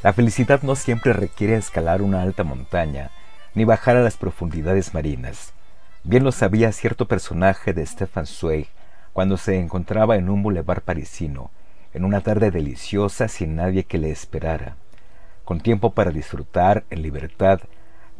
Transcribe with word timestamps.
La 0.00 0.12
felicidad 0.12 0.62
no 0.62 0.76
siempre 0.76 1.12
requiere 1.12 1.56
escalar 1.56 2.02
una 2.02 2.22
alta 2.22 2.44
montaña, 2.44 3.10
ni 3.54 3.64
bajar 3.64 3.96
a 3.96 4.02
las 4.02 4.16
profundidades 4.16 4.94
marinas. 4.94 5.52
Bien 6.04 6.22
lo 6.22 6.30
sabía 6.30 6.70
cierto 6.70 7.08
personaje 7.08 7.72
de 7.72 7.84
Stefan 7.84 8.26
Zweig 8.26 8.68
cuando 9.12 9.36
se 9.36 9.58
encontraba 9.58 10.14
en 10.14 10.28
un 10.30 10.40
bulevar 10.44 10.82
parisino, 10.82 11.50
en 11.92 12.04
una 12.04 12.20
tarde 12.20 12.52
deliciosa 12.52 13.26
sin 13.26 13.56
nadie 13.56 13.82
que 13.82 13.98
le 13.98 14.12
esperara, 14.12 14.76
con 15.44 15.60
tiempo 15.60 15.90
para 15.90 16.12
disfrutar 16.12 16.84
en 16.90 17.02
libertad 17.02 17.58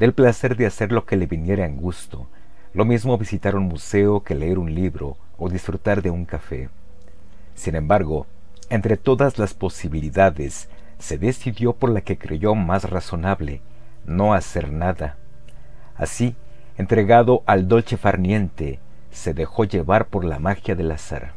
del 0.00 0.14
placer 0.14 0.56
de 0.56 0.66
hacer 0.66 0.90
lo 0.90 1.06
que 1.06 1.16
le 1.16 1.26
viniera 1.26 1.64
en 1.64 1.76
gusto, 1.76 2.26
lo 2.74 2.84
mismo 2.86 3.16
visitar 3.18 3.54
un 3.54 3.68
museo 3.68 4.24
que 4.24 4.34
leer 4.34 4.58
un 4.58 4.74
libro 4.74 5.16
o 5.36 5.48
disfrutar 5.48 6.02
de 6.02 6.10
un 6.10 6.24
café. 6.24 6.70
Sin 7.54 7.76
embargo, 7.76 8.26
entre 8.68 8.96
todas 8.96 9.38
las 9.38 9.54
posibilidades, 9.54 10.68
se 10.98 11.18
decidió 11.18 11.74
por 11.74 11.90
la 11.90 12.00
que 12.00 12.18
creyó 12.18 12.54
más 12.54 12.88
razonable, 12.88 13.60
no 14.04 14.34
hacer 14.34 14.72
nada. 14.72 15.16
Así, 15.96 16.34
entregado 16.76 17.42
al 17.46 17.68
dolce 17.68 17.96
farniente, 17.96 18.80
se 19.10 19.34
dejó 19.34 19.64
llevar 19.64 20.06
por 20.08 20.24
la 20.24 20.38
magia 20.38 20.74
del 20.74 20.90
azar. 20.90 21.32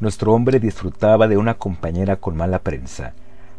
Nuestro 0.00 0.32
hombre 0.32 0.60
disfrutaba 0.60 1.28
de 1.28 1.36
una 1.36 1.54
compañera 1.54 2.16
con 2.16 2.36
mala 2.36 2.60
prensa, 2.60 3.12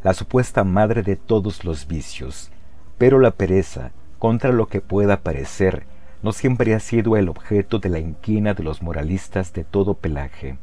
la 0.04 0.14
supuesta 0.14 0.64
madre 0.64 1.04
de 1.04 1.16
todos 1.16 1.64
los 1.64 1.88
vicios, 1.88 2.50
pero 2.98 3.20
la 3.20 3.32
pereza, 3.32 3.92
contra 4.18 4.52
lo 4.52 4.68
que 4.68 4.82
pueda 4.82 5.22
parecer, 5.22 5.86
no 6.24 6.32
siempre 6.32 6.74
ha 6.76 6.80
sido 6.80 7.18
el 7.18 7.30
objeto 7.30 7.80
de 7.80 7.90
la 7.90 8.00
inquina 8.00 8.54
de 8.54 8.64
los 8.64 8.82
moralistas 8.82 9.54
de 9.54 9.64
todo 9.64 9.96
pelaje. 9.96 10.58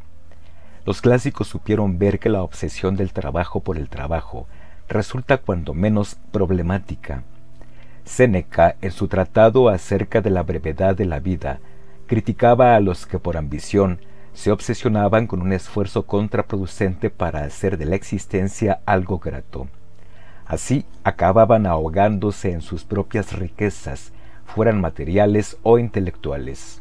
Los 0.89 1.03
clásicos 1.03 1.48
supieron 1.48 1.98
ver 1.98 2.19
que 2.19 2.31
la 2.31 2.42
obsesión 2.42 2.97
del 2.97 3.12
trabajo 3.12 3.61
por 3.61 3.77
el 3.77 3.91
trabajo 3.91 4.47
resulta 4.89 5.36
cuando 5.36 5.75
menos 5.75 6.17
problemática. 6.33 7.25
Séneca, 8.06 8.75
en 8.81 8.91
su 8.91 9.06
tratado 9.06 9.69
acerca 9.69 10.22
de 10.22 10.31
la 10.31 10.42
brevedad 10.42 10.97
de 10.97 11.05
la 11.05 11.20
vida, 11.20 11.61
criticaba 12.06 12.75
a 12.75 12.81
los 12.81 13.05
que 13.05 13.19
por 13.19 13.36
ambición 13.36 14.00
se 14.33 14.50
obsesionaban 14.50 15.27
con 15.27 15.42
un 15.42 15.53
esfuerzo 15.53 16.06
contraproducente 16.06 17.11
para 17.11 17.44
hacer 17.44 17.77
de 17.77 17.84
la 17.84 17.97
existencia 17.97 18.81
algo 18.86 19.19
grato. 19.19 19.69
Así 20.47 20.86
acababan 21.05 21.66
ahogándose 21.66 22.53
en 22.53 22.62
sus 22.62 22.84
propias 22.84 23.34
riquezas, 23.34 24.14
fueran 24.47 24.81
materiales 24.81 25.59
o 25.62 25.78
intelectuales. 25.78 26.81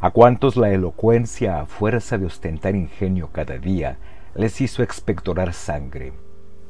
A 0.00 0.10
cuantos 0.12 0.56
la 0.56 0.70
elocuencia, 0.70 1.60
a 1.60 1.66
fuerza 1.66 2.18
de 2.18 2.26
ostentar 2.26 2.76
ingenio 2.76 3.30
cada 3.32 3.58
día, 3.58 3.98
les 4.36 4.60
hizo 4.60 4.84
expectorar 4.84 5.52
sangre. 5.52 6.12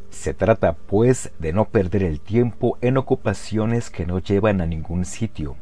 Se 0.08 0.32
trata, 0.32 0.72
pues, 0.72 1.30
de 1.38 1.52
no 1.52 1.66
perder 1.66 2.04
el 2.04 2.22
tiempo 2.22 2.78
en 2.80 2.96
ocupaciones 2.96 3.90
que 3.90 4.06
no 4.06 4.18
llevan 4.18 4.62
a 4.62 4.66
ningún 4.66 5.04
sitio, 5.04 5.56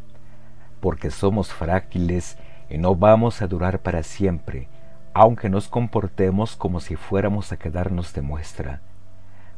porque 0.79 1.11
somos 1.11 1.53
frágiles 1.53 2.39
y 2.71 2.79
no 2.79 2.95
vamos 2.95 3.43
a 3.43 3.49
durar 3.49 3.81
para 3.81 4.05
siempre, 4.05 4.69
aunque 5.13 5.49
nos 5.49 5.67
comportemos 5.67 6.55
como 6.55 6.79
si 6.79 6.95
fuéramos 6.95 7.51
a 7.51 7.57
quedarnos 7.57 8.15
de 8.15 8.23
muestra. 8.23 8.81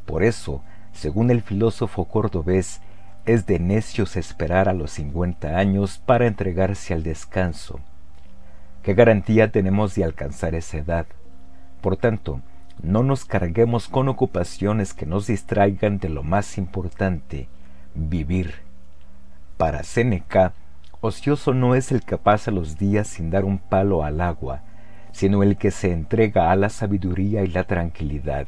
Por 0.07 0.23
eso, 0.23 0.63
según 0.93 1.29
el 1.29 1.43
filósofo 1.43 2.05
cordobés, 2.05 2.81
es 3.27 3.45
de 3.45 3.59
necios 3.59 4.15
esperar 4.15 4.67
a 4.67 4.73
los 4.73 4.89
cincuenta 4.89 5.59
años 5.59 6.01
para 6.03 6.25
entregarse 6.25 6.95
al 6.95 7.03
descanso. 7.03 7.79
¿Qué 8.83 8.93
garantía 8.93 9.51
tenemos 9.51 9.95
de 9.95 10.05
alcanzar 10.05 10.55
esa 10.55 10.77
edad? 10.77 11.05
Por 11.81 11.97
tanto, 11.97 12.41
no 12.81 13.03
nos 13.03 13.25
carguemos 13.25 13.89
con 13.89 14.07
ocupaciones 14.07 14.93
que 14.93 15.05
nos 15.05 15.27
distraigan 15.27 15.99
de 15.99 16.07
lo 16.07 16.23
más 16.23 16.57
importante, 16.57 17.49
vivir. 17.93 18.55
Para 19.57 19.83
Séneca, 19.83 20.53
ocioso 21.01 21.53
no 21.53 21.75
es 21.75 21.91
el 21.91 22.03
que 22.03 22.17
pasa 22.17 22.51
los 22.51 22.77
días 22.77 23.07
sin 23.07 23.29
dar 23.29 23.43
un 23.43 23.57
palo 23.57 24.05
al 24.05 24.21
agua, 24.21 24.61
sino 25.11 25.43
el 25.43 25.57
que 25.57 25.71
se 25.71 25.91
entrega 25.91 26.49
a 26.49 26.55
la 26.55 26.69
sabiduría 26.69 27.43
y 27.43 27.47
la 27.47 27.65
tranquilidad, 27.65 28.47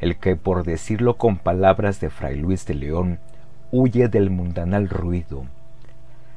el 0.00 0.18
que, 0.18 0.36
por 0.36 0.64
decirlo 0.64 1.16
con 1.16 1.38
palabras 1.38 1.98
de 2.00 2.10
Fray 2.10 2.36
Luis 2.36 2.66
de 2.66 2.74
León, 2.74 3.20
huye 3.72 4.08
del 4.08 4.28
mundanal 4.28 4.90
ruido. 4.90 5.46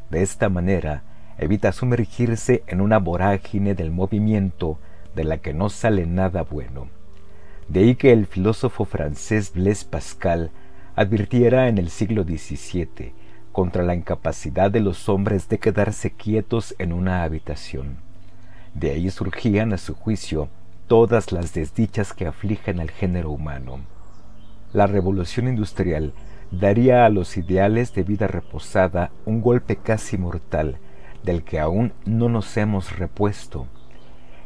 De 0.09 0.23
esta 0.23 0.47
manera, 0.47 1.03
evita 1.39 1.71
sumergirse 1.71 2.63
en 2.67 2.81
una 2.81 2.99
vorágine 2.99 3.73
del 3.73 3.91
movimiento 3.91 4.77
de 5.15 5.23
la 5.23 5.37
que 5.37 5.53
no 5.53 5.69
sale 5.69 6.05
nada 6.05 6.43
bueno. 6.43 6.87
De 7.67 7.81
ahí 7.81 7.95
que 7.95 8.11
el 8.11 8.25
filósofo 8.25 8.85
francés 8.85 9.53
Blaise 9.53 9.85
Pascal 9.85 10.51
advirtiera 10.95 11.67
en 11.67 11.77
el 11.77 11.89
siglo 11.89 12.23
XVII 12.23 13.13
contra 13.51 13.83
la 13.83 13.95
incapacidad 13.95 14.69
de 14.71 14.79
los 14.79 15.09
hombres 15.09 15.49
de 15.49 15.59
quedarse 15.59 16.11
quietos 16.11 16.75
en 16.77 16.93
una 16.93 17.23
habitación. 17.23 17.97
De 18.73 18.91
ahí 18.91 19.09
surgían, 19.09 19.73
a 19.73 19.77
su 19.77 19.95
juicio, 19.95 20.49
todas 20.87 21.31
las 21.31 21.53
desdichas 21.53 22.13
que 22.13 22.27
afligen 22.27 22.79
al 22.79 22.91
género 22.91 23.31
humano. 23.31 23.79
La 24.73 24.87
revolución 24.87 25.47
industrial 25.47 26.13
daría 26.51 27.05
a 27.05 27.09
los 27.09 27.37
ideales 27.37 27.93
de 27.93 28.03
vida 28.03 28.27
reposada 28.27 29.11
un 29.25 29.41
golpe 29.41 29.75
casi 29.75 30.17
mortal, 30.17 30.77
del 31.23 31.43
que 31.43 31.59
aún 31.59 31.93
no 32.05 32.29
nos 32.29 32.55
hemos 32.57 32.97
repuesto. 32.97 33.67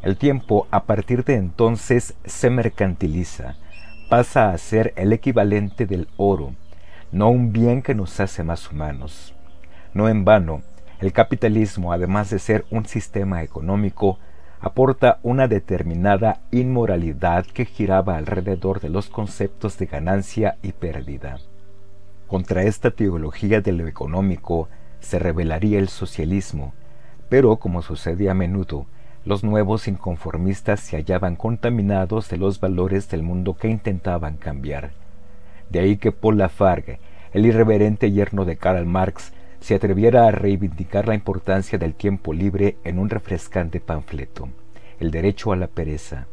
El 0.02 0.16
tiempo 0.16 0.66
a 0.70 0.84
partir 0.84 1.24
de 1.24 1.34
entonces 1.34 2.14
se 2.24 2.50
mercantiliza, 2.50 3.56
pasa 4.08 4.50
a 4.50 4.58
ser 4.58 4.92
el 4.96 5.12
equivalente 5.12 5.86
del 5.86 6.08
oro, 6.16 6.54
no 7.10 7.30
un 7.30 7.52
bien 7.52 7.80
que 7.80 7.94
nos 7.94 8.20
hace 8.20 8.42
más 8.42 8.70
humanos. 8.70 9.34
No 9.94 10.08
en 10.08 10.24
vano, 10.24 10.62
el 11.00 11.12
capitalismo, 11.12 11.92
además 11.92 12.30
de 12.30 12.38
ser 12.38 12.64
un 12.70 12.86
sistema 12.86 13.42
económico, 13.42 14.18
aporta 14.60 15.18
una 15.22 15.46
determinada 15.46 16.40
inmoralidad 16.50 17.44
que 17.44 17.66
giraba 17.66 18.16
alrededor 18.16 18.80
de 18.80 18.88
los 18.88 19.08
conceptos 19.08 19.76
de 19.78 19.86
ganancia 19.86 20.56
y 20.62 20.72
pérdida. 20.72 21.38
Contra 22.26 22.62
esta 22.62 22.90
teología 22.90 23.60
de 23.60 23.72
lo 23.72 23.86
económico 23.86 24.68
se 25.04 25.18
rebelaría 25.18 25.78
el 25.78 25.88
socialismo, 25.88 26.74
pero 27.28 27.56
como 27.56 27.82
sucede 27.82 28.28
a 28.28 28.34
menudo, 28.34 28.86
los 29.24 29.42
nuevos 29.42 29.88
inconformistas 29.88 30.80
se 30.80 30.96
hallaban 30.96 31.36
contaminados 31.36 32.28
de 32.28 32.36
los 32.36 32.60
valores 32.60 33.08
del 33.08 33.22
mundo 33.22 33.54
que 33.54 33.68
intentaban 33.68 34.36
cambiar. 34.36 34.90
De 35.70 35.80
ahí 35.80 35.96
que 35.96 36.12
Paul 36.12 36.38
Lafargue, 36.38 36.98
el 37.32 37.46
irreverente 37.46 38.12
yerno 38.12 38.44
de 38.44 38.56
Karl 38.56 38.84
Marx, 38.84 39.32
se 39.60 39.74
atreviera 39.74 40.28
a 40.28 40.30
reivindicar 40.30 41.08
la 41.08 41.14
importancia 41.14 41.78
del 41.78 41.94
tiempo 41.94 42.34
libre 42.34 42.76
en 42.84 42.98
un 42.98 43.08
refrescante 43.08 43.80
panfleto, 43.80 44.50
El 45.00 45.10
derecho 45.10 45.52
a 45.52 45.56
la 45.56 45.68
pereza. 45.68 46.26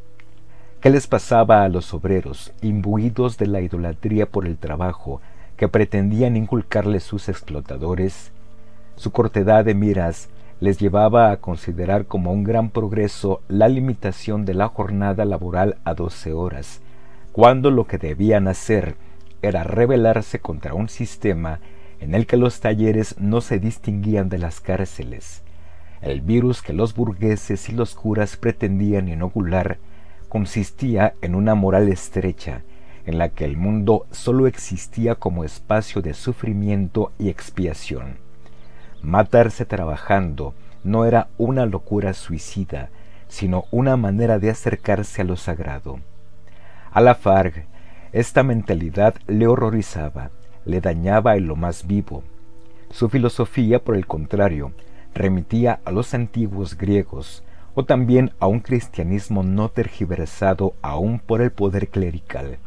¿Qué 0.82 0.90
les 0.90 1.08
pasaba 1.08 1.64
a 1.64 1.70
los 1.70 1.94
obreros, 1.94 2.52
imbuidos 2.62 3.38
de 3.38 3.48
la 3.48 3.62
idolatría 3.62 4.26
por 4.26 4.46
el 4.46 4.58
trabajo, 4.58 5.22
que 5.56 5.70
pretendían 5.70 6.36
inculcarle 6.36 7.00
sus 7.00 7.30
explotadores, 7.30 8.32
su 9.02 9.10
cortedad 9.10 9.66
de 9.66 9.74
miras 9.74 10.30
les 10.60 10.78
llevaba 10.78 11.32
a 11.32 11.38
considerar 11.38 12.06
como 12.06 12.32
un 12.32 12.44
gran 12.44 12.70
progreso 12.70 13.42
la 13.48 13.68
limitación 13.68 14.46
de 14.46 14.54
la 14.54 14.68
jornada 14.68 15.26
laboral 15.26 15.78
a 15.86 15.96
doce 15.96 16.34
horas, 16.34 16.82
cuando 17.32 17.72
lo 17.72 17.88
que 17.88 17.98
debían 17.98 18.48
hacer 18.48 18.94
era 19.42 19.64
rebelarse 19.64 20.38
contra 20.38 20.76
un 20.76 20.88
sistema 20.88 21.62
en 22.00 22.14
el 22.14 22.28
que 22.28 22.38
los 22.38 22.60
talleres 22.60 23.16
no 23.18 23.42
se 23.42 23.58
distinguían 23.58 24.30
de 24.30 24.38
las 24.38 24.62
cárceles. 24.62 25.42
El 26.04 26.22
virus 26.22 26.62
que 26.62 26.74
los 26.74 26.94
burgueses 26.94 27.70
y 27.70 27.72
los 27.72 27.96
curas 27.96 28.38
pretendían 28.38 29.08
inocular 29.08 29.80
consistía 30.30 31.16
en 31.24 31.34
una 31.34 31.56
moral 31.56 31.90
estrecha, 31.90 32.62
en 33.08 33.18
la 33.18 33.30
que 33.30 33.46
el 33.46 33.58
mundo 33.58 34.06
sólo 34.12 34.46
existía 34.46 35.16
como 35.16 35.44
espacio 35.44 36.04
de 36.04 36.14
sufrimiento 36.14 37.12
y 37.18 37.30
expiación. 37.30 38.30
Matarse 39.02 39.66
trabajando 39.66 40.54
no 40.84 41.06
era 41.06 41.28
una 41.38 41.66
locura 41.66 42.14
suicida, 42.14 42.90
sino 43.28 43.66
una 43.72 43.98
manera 43.98 44.38
de 44.38 44.50
acercarse 44.50 45.22
a 45.22 45.26
lo 45.26 45.38
sagrado. 45.38 46.00
A 46.92 47.02
la 47.02 47.16
Farg, 47.16 47.66
esta 48.12 48.44
mentalidad 48.44 49.16
le 49.26 49.48
horrorizaba, 49.48 50.30
le 50.66 50.82
dañaba 50.82 51.36
en 51.36 51.48
lo 51.48 51.56
más 51.56 51.88
vivo. 51.88 52.24
Su 52.92 53.10
filosofía, 53.10 53.80
por 53.80 53.96
el 53.96 54.06
contrario, 54.06 54.74
remitía 55.16 55.80
a 55.86 55.92
los 55.92 56.14
antiguos 56.14 56.78
griegos, 56.78 57.44
o 57.74 57.86
también 57.86 58.34
a 58.40 58.48
un 58.48 58.60
cristianismo 58.60 59.44
no 59.44 59.70
tergiversado 59.70 60.74
aún 60.82 61.20
por 61.20 61.42
el 61.42 61.52
poder 61.52 61.88
clerical. 61.88 62.58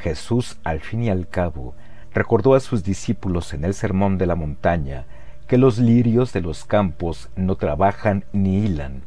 Jesús, 0.00 0.58
al 0.62 0.80
fin 0.80 1.02
y 1.04 1.10
al 1.10 1.28
cabo, 1.28 1.74
recordó 2.14 2.54
a 2.54 2.60
sus 2.60 2.84
discípulos 2.84 3.52
en 3.52 3.64
el 3.64 3.74
Sermón 3.74 4.18
de 4.18 4.26
la 4.26 4.36
Montaña 4.36 5.04
que 5.46 5.58
los 5.58 5.78
lirios 5.78 6.32
de 6.32 6.40
los 6.40 6.64
campos 6.64 7.28
no 7.36 7.54
trabajan 7.56 8.24
ni 8.32 8.64
hilan. 8.64 9.02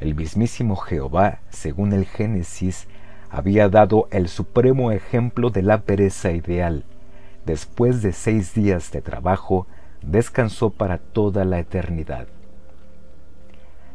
El 0.00 0.14
mismísimo 0.14 0.76
Jehová, 0.76 1.40
según 1.50 1.92
el 1.92 2.06
Génesis, 2.06 2.88
había 3.30 3.68
dado 3.68 4.08
el 4.10 4.28
supremo 4.28 4.90
ejemplo 4.90 5.50
de 5.50 5.62
la 5.62 5.82
pereza 5.82 6.32
ideal. 6.32 6.84
Después 7.46 8.02
de 8.02 8.12
seis 8.12 8.52
días 8.54 8.90
de 8.90 9.00
trabajo, 9.00 9.66
descansó 10.02 10.70
para 10.70 10.98
toda 10.98 11.44
la 11.44 11.60
eternidad. 11.60 12.26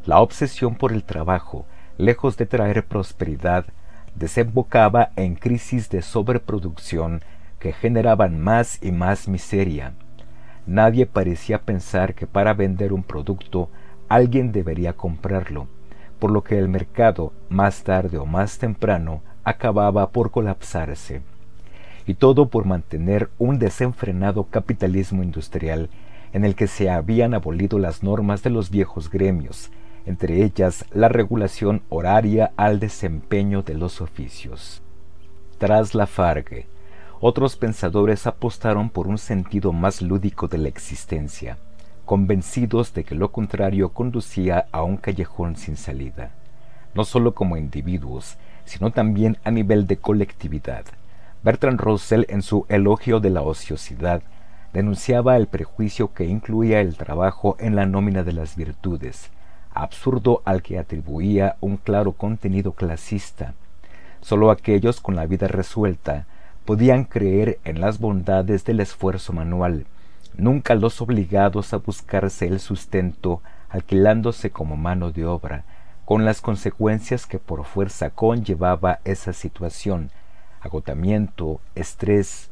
La 0.05 0.19
obsesión 0.19 0.75
por 0.75 0.93
el 0.93 1.03
trabajo, 1.03 1.65
lejos 1.97 2.37
de 2.37 2.45
traer 2.45 2.85
prosperidad, 2.85 3.65
desembocaba 4.13 5.09
en 5.17 5.35
crisis 5.35 5.89
de 5.89 6.01
sobreproducción 6.01 7.21
que 7.59 7.73
generaban 7.73 8.39
más 8.39 8.81
y 8.81 8.91
más 8.91 9.27
miseria. 9.27 9.93
Nadie 10.67 11.05
parecía 11.05 11.61
pensar 11.61 12.15
que 12.15 12.25
para 12.25 12.53
vender 12.53 12.91
un 12.91 13.03
producto 13.03 13.69
alguien 14.09 14.51
debería 14.51 14.93
comprarlo, 14.93 15.67
por 16.19 16.31
lo 16.31 16.43
que 16.43 16.57
el 16.57 16.69
mercado, 16.69 17.33
más 17.49 17.83
tarde 17.83 18.17
o 18.17 18.25
más 18.25 18.57
temprano, 18.57 19.21
acababa 19.43 20.09
por 20.09 20.31
colapsarse. 20.31 21.21
Y 22.07 22.15
todo 22.15 22.49
por 22.49 22.65
mantener 22.65 23.29
un 23.37 23.59
desenfrenado 23.59 24.45
capitalismo 24.45 25.23
industrial 25.23 25.89
en 26.33 26.43
el 26.43 26.55
que 26.55 26.67
se 26.67 26.89
habían 26.89 27.33
abolido 27.33 27.79
las 27.79 28.03
normas 28.03 28.43
de 28.43 28.49
los 28.49 28.69
viejos 28.69 29.09
gremios, 29.09 29.71
entre 30.05 30.43
ellas 30.43 30.85
la 30.91 31.09
regulación 31.09 31.81
horaria 31.89 32.51
al 32.57 32.79
desempeño 32.79 33.61
de 33.61 33.75
los 33.75 34.01
oficios. 34.01 34.81
Tras 35.57 35.95
la 35.95 36.07
Fargue, 36.07 36.67
otros 37.27 37.55
pensadores 37.55 38.27
apostaron 38.27 38.91
por 38.91 39.07
un 39.07 39.17
sentido 39.17 39.73
más 39.73 40.03
lúdico 40.03 40.47
de 40.47 40.59
la 40.59 40.67
existencia, 40.67 41.57
convencidos 42.05 42.93
de 42.93 43.03
que 43.03 43.15
lo 43.15 43.31
contrario 43.31 43.89
conducía 43.89 44.67
a 44.71 44.83
un 44.83 44.97
callejón 44.97 45.55
sin 45.55 45.75
salida, 45.75 46.29
no 46.93 47.03
sólo 47.03 47.33
como 47.33 47.57
individuos, 47.57 48.37
sino 48.63 48.91
también 48.91 49.39
a 49.43 49.49
nivel 49.49 49.87
de 49.87 49.97
colectividad. 49.97 50.85
Bertrand 51.41 51.81
Russell, 51.81 52.25
en 52.27 52.43
su 52.43 52.67
Elogio 52.69 53.19
de 53.19 53.31
la 53.31 53.41
ociosidad, 53.41 54.21
denunciaba 54.71 55.35
el 55.35 55.47
prejuicio 55.47 56.13
que 56.13 56.25
incluía 56.25 56.79
el 56.79 56.95
trabajo 56.95 57.57
en 57.59 57.75
la 57.75 57.87
nómina 57.87 58.21
de 58.21 58.33
las 58.33 58.55
virtudes, 58.55 59.31
absurdo 59.73 60.43
al 60.45 60.61
que 60.61 60.77
atribuía 60.77 61.55
un 61.59 61.77
claro 61.77 62.11
contenido 62.11 62.73
clasista. 62.73 63.55
Sólo 64.21 64.51
aquellos 64.51 65.01
con 65.01 65.15
la 65.15 65.25
vida 65.25 65.47
resuelta 65.47 66.27
podían 66.65 67.05
creer 67.05 67.59
en 67.63 67.79
las 67.79 67.99
bondades 67.99 68.65
del 68.65 68.79
esfuerzo 68.79 69.33
manual, 69.33 69.85
nunca 70.35 70.75
los 70.75 70.99
obligados 71.01 71.73
a 71.73 71.77
buscarse 71.77 72.47
el 72.47 72.59
sustento 72.59 73.41
alquilándose 73.69 74.49
como 74.49 74.75
mano 74.75 75.11
de 75.11 75.25
obra, 75.25 75.63
con 76.05 76.25
las 76.25 76.41
consecuencias 76.41 77.25
que 77.25 77.39
por 77.39 77.65
fuerza 77.65 78.09
conllevaba 78.09 78.99
esa 79.05 79.33
situación, 79.33 80.11
agotamiento, 80.61 81.61
estrés. 81.75 82.49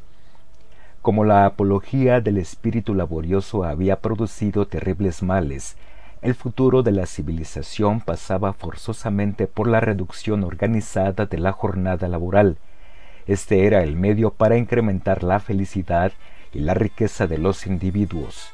Como 1.02 1.24
la 1.24 1.44
apología 1.44 2.20
del 2.20 2.38
espíritu 2.38 2.94
laborioso 2.94 3.64
había 3.64 4.00
producido 4.00 4.66
terribles 4.66 5.22
males, 5.22 5.76
el 6.22 6.34
futuro 6.34 6.82
de 6.82 6.92
la 6.92 7.06
civilización 7.06 8.00
pasaba 8.00 8.54
forzosamente 8.54 9.46
por 9.46 9.68
la 9.68 9.80
reducción 9.80 10.42
organizada 10.42 11.26
de 11.26 11.38
la 11.38 11.52
jornada 11.52 12.08
laboral. 12.08 12.56
Este 13.26 13.66
era 13.66 13.82
el 13.82 13.96
medio 13.96 14.34
para 14.34 14.58
incrementar 14.58 15.22
la 15.22 15.40
felicidad 15.40 16.12
y 16.52 16.60
la 16.60 16.74
riqueza 16.74 17.26
de 17.26 17.38
los 17.38 17.66
individuos. 17.66 18.52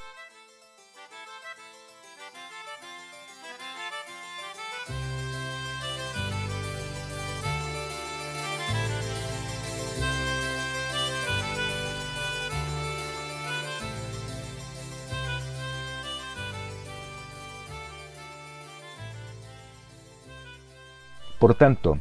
Por 21.40 21.54
tanto, 21.54 21.98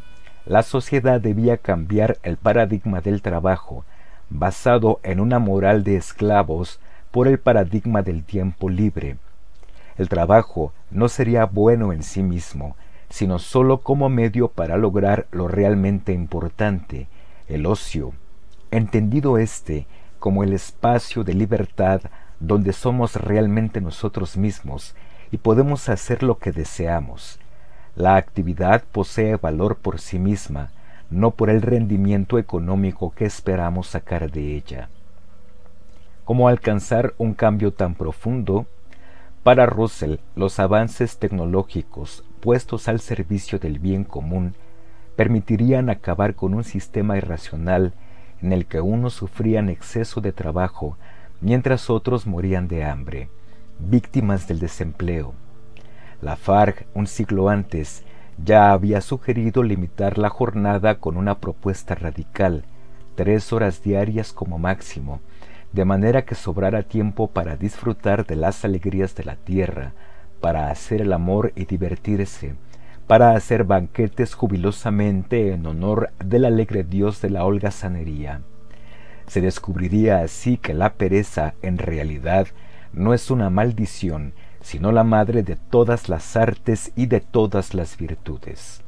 la 0.49 0.63
sociedad 0.63 1.21
debía 1.21 1.57
cambiar 1.57 2.17
el 2.23 2.35
paradigma 2.35 3.01
del 3.01 3.21
trabajo, 3.21 3.85
basado 4.31 4.99
en 5.03 5.19
una 5.19 5.37
moral 5.37 5.83
de 5.83 5.95
esclavos, 5.95 6.79
por 7.11 7.27
el 7.27 7.37
paradigma 7.37 8.01
del 8.01 8.23
tiempo 8.23 8.67
libre. 8.67 9.17
El 9.95 10.09
trabajo 10.09 10.73
no 10.89 11.07
sería 11.07 11.45
bueno 11.45 11.93
en 11.93 12.01
sí 12.01 12.23
mismo, 12.23 12.75
sino 13.11 13.37
sólo 13.37 13.81
como 13.81 14.09
medio 14.09 14.47
para 14.47 14.75
lograr 14.75 15.27
lo 15.29 15.47
realmente 15.47 16.13
importante, 16.13 17.07
el 17.47 17.67
ocio, 17.67 18.13
entendido 18.71 19.37
éste 19.37 19.85
como 20.17 20.43
el 20.43 20.53
espacio 20.53 21.23
de 21.23 21.35
libertad 21.35 22.01
donde 22.39 22.73
somos 22.73 23.15
realmente 23.17 23.81
nosotros 23.81 24.35
mismos 24.35 24.95
y 25.29 25.37
podemos 25.37 25.89
hacer 25.89 26.23
lo 26.23 26.39
que 26.39 26.51
deseamos. 26.51 27.39
La 27.95 28.15
actividad 28.15 28.83
posee 28.91 29.35
valor 29.35 29.77
por 29.77 29.99
sí 29.99 30.19
misma, 30.19 30.71
no 31.09 31.31
por 31.31 31.49
el 31.49 31.61
rendimiento 31.61 32.37
económico 32.37 33.11
que 33.11 33.25
esperamos 33.25 33.87
sacar 33.87 34.31
de 34.31 34.55
ella. 34.55 34.89
¿Cómo 36.23 36.47
alcanzar 36.47 37.13
un 37.17 37.33
cambio 37.33 37.73
tan 37.73 37.95
profundo? 37.95 38.67
Para 39.43 39.65
Russell, 39.65 40.17
los 40.35 40.59
avances 40.59 41.17
tecnológicos 41.17 42.23
puestos 42.39 42.87
al 42.87 42.99
servicio 42.99 43.57
del 43.57 43.79
bien 43.79 44.03
común 44.03 44.53
permitirían 45.15 45.89
acabar 45.89 46.35
con 46.35 46.53
un 46.53 46.63
sistema 46.63 47.17
irracional 47.17 47.93
en 48.41 48.53
el 48.53 48.67
que 48.67 48.79
unos 48.79 49.13
sufrían 49.13 49.69
exceso 49.69 50.21
de 50.21 50.31
trabajo 50.31 50.97
mientras 51.41 51.89
otros 51.89 52.27
morían 52.27 52.67
de 52.67 52.85
hambre, 52.85 53.29
víctimas 53.79 54.47
del 54.47 54.59
desempleo. 54.59 55.33
Lafargue, 56.21 56.85
un 56.93 57.07
siglo 57.07 57.49
antes, 57.49 58.03
ya 58.43 58.71
había 58.71 59.01
sugerido 59.01 59.63
limitar 59.63 60.17
la 60.17 60.29
jornada 60.29 60.95
con 60.99 61.17
una 61.17 61.39
propuesta 61.39 61.95
radical, 61.95 62.63
tres 63.15 63.51
horas 63.53 63.83
diarias 63.83 64.33
como 64.33 64.57
máximo, 64.57 65.21
de 65.71 65.85
manera 65.85 66.25
que 66.25 66.35
sobrara 66.35 66.83
tiempo 66.83 67.27
para 67.27 67.55
disfrutar 67.55 68.25
de 68.25 68.35
las 68.35 68.65
alegrías 68.65 69.15
de 69.15 69.23
la 69.23 69.35
tierra, 69.35 69.93
para 70.41 70.71
hacer 70.71 71.01
el 71.01 71.13
amor 71.13 71.51
y 71.55 71.65
divertirse, 71.65 72.55
para 73.07 73.31
hacer 73.31 73.63
banquetes 73.63 74.33
jubilosamente 74.33 75.53
en 75.53 75.65
honor 75.65 76.11
del 76.23 76.45
alegre 76.45 76.83
dios 76.83 77.21
de 77.21 77.29
la 77.29 77.45
holgazanería. 77.45 78.41
Se 79.27 79.41
descubriría 79.41 80.19
así 80.19 80.57
que 80.57 80.73
la 80.73 80.93
pereza 80.93 81.53
en 81.61 81.77
realidad 81.77 82.47
no 82.93 83.13
es 83.13 83.29
una 83.29 83.49
maldición, 83.49 84.33
sino 84.61 84.91
la 84.91 85.03
madre 85.03 85.43
de 85.43 85.55
todas 85.55 86.09
las 86.09 86.35
artes 86.35 86.91
y 86.95 87.05
de 87.05 87.21
todas 87.21 87.73
las 87.73 87.97
virtudes. 87.97 88.81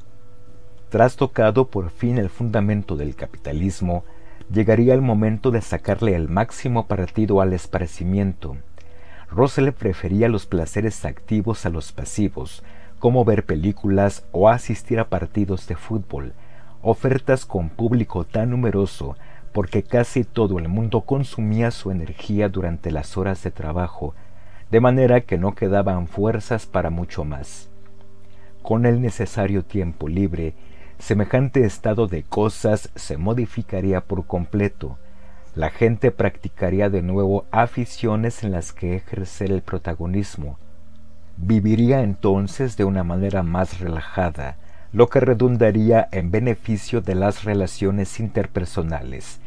Trastocado 0.90 1.68
por 1.68 1.90
fin 1.90 2.18
el 2.18 2.30
fundamento 2.30 2.98
del 2.98 3.16
capitalismo, 3.16 4.04
llegaría 4.52 4.94
el 4.94 5.02
momento 5.02 5.52
de 5.52 5.62
sacarle 5.62 6.16
el 6.16 6.28
máximo 6.28 6.88
partido 6.88 7.42
al 7.42 7.54
esparcimiento. 7.54 8.58
Russell 9.30 9.72
prefería 9.72 10.28
los 10.28 10.46
placeres 10.46 11.06
activos 11.06 11.66
a 11.66 11.70
los 11.70 11.94
pasivos, 11.94 12.64
como 13.00 13.24
ver 13.24 13.46
películas 13.46 14.26
o 14.32 14.50
asistir 14.50 15.00
a 15.00 15.08
partidos 15.08 15.68
de 15.68 15.76
fútbol, 15.76 16.34
ofertas 16.82 17.46
con 17.46 17.70
público 17.70 18.26
tan 18.26 18.50
numeroso 18.50 19.16
porque 19.54 19.84
casi 19.84 20.24
todo 20.24 20.60
el 20.60 20.68
mundo 20.68 21.02
consumía 21.02 21.72
su 21.72 21.92
energía 21.92 22.50
durante 22.50 22.92
las 22.92 23.18
horas 23.18 23.44
de 23.44 23.52
trabajo 23.52 24.14
de 24.72 24.80
manera 24.80 25.22
que 25.22 25.38
no 25.38 25.54
quedaban 25.54 26.08
fuerzas 26.08 26.66
para 26.66 26.90
mucho 26.90 27.26
más. 27.26 27.70
Con 28.62 28.86
el 28.86 29.02
necesario 29.02 29.64
tiempo 29.64 30.08
libre, 30.08 30.54
semejante 30.98 31.66
estado 31.66 32.08
de 32.08 32.24
cosas 32.24 32.90
se 32.96 33.18
modificaría 33.18 34.02
por 34.02 34.26
completo. 34.26 34.98
La 35.56 35.70
gente 35.70 36.12
practicaría 36.12 36.90
de 36.90 37.02
nuevo 37.02 37.46
aficiones 37.52 38.44
en 38.44 38.52
las 38.54 38.72
que 38.72 38.96
ejercer 38.96 39.52
el 39.52 39.62
protagonismo. 39.62 40.58
Viviría 41.36 42.02
entonces 42.02 42.78
de 42.78 42.86
una 42.86 43.04
manera 43.04 43.44
más 43.44 43.80
relajada, 43.80 44.56
lo 44.94 45.08
que 45.08 45.20
redundaría 45.20 46.08
en 46.12 46.32
beneficio 46.32 47.02
de 47.02 47.16
las 47.16 47.44
relaciones 47.44 48.20
interpersonales. 48.20 49.40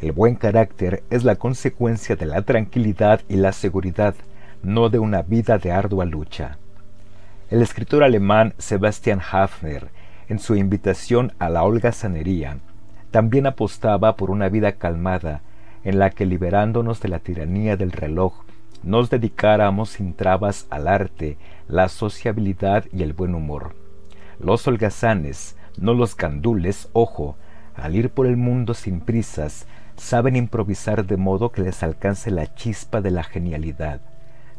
El 0.00 0.10
buen 0.10 0.34
carácter 0.34 1.04
es 1.10 1.22
la 1.22 1.36
consecuencia 1.36 2.16
de 2.16 2.26
la 2.26 2.42
tranquilidad 2.42 3.20
y 3.28 3.36
la 3.36 3.52
seguridad, 3.52 4.14
no 4.62 4.88
de 4.88 4.98
una 4.98 5.22
vida 5.22 5.58
de 5.58 5.72
ardua 5.72 6.04
lucha. 6.04 6.58
El 7.50 7.62
escritor 7.62 8.04
alemán 8.04 8.54
Sebastian 8.58 9.20
Hafner, 9.20 9.90
en 10.28 10.38
su 10.38 10.56
invitación 10.56 11.32
a 11.38 11.48
la 11.48 11.64
holgazanería, 11.64 12.58
también 13.10 13.46
apostaba 13.46 14.16
por 14.16 14.30
una 14.30 14.48
vida 14.48 14.72
calmada, 14.72 15.42
en 15.84 15.98
la 15.98 16.10
que 16.10 16.26
liberándonos 16.26 17.00
de 17.00 17.08
la 17.08 17.18
tiranía 17.18 17.76
del 17.76 17.92
reloj, 17.92 18.44
nos 18.82 19.10
dedicáramos 19.10 19.90
sin 19.90 20.14
trabas 20.14 20.66
al 20.70 20.88
arte, 20.88 21.36
la 21.68 21.88
sociabilidad 21.88 22.84
y 22.92 23.02
el 23.02 23.12
buen 23.12 23.34
humor. 23.34 23.74
Los 24.38 24.66
holgazanes, 24.66 25.56
no 25.76 25.94
los 25.94 26.16
gandules, 26.16 26.88
ojo, 26.92 27.36
al 27.74 27.96
ir 27.96 28.10
por 28.10 28.26
el 28.26 28.36
mundo 28.36 28.74
sin 28.74 29.00
prisas, 29.00 29.66
saben 29.96 30.36
improvisar 30.36 31.04
de 31.04 31.16
modo 31.16 31.52
que 31.52 31.62
les 31.62 31.82
alcance 31.82 32.30
la 32.30 32.54
chispa 32.54 33.00
de 33.00 33.10
la 33.10 33.24
genialidad. 33.24 34.00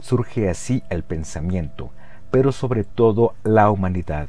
Surge 0.04 0.50
así 0.50 0.84
el 0.90 1.02
pensamiento, 1.02 1.92
pero 2.30 2.52
sobre 2.52 2.84
todo 2.84 3.36
la 3.46 3.72
humanidad. 3.72 4.28